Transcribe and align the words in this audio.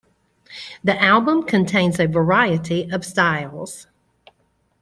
The 0.83 0.99
album 0.99 1.43
contains 1.43 1.99
a 1.99 2.07
variety 2.07 2.89
of 2.91 3.05
styles. 3.05 3.85